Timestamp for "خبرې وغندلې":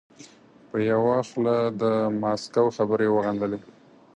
2.77-3.59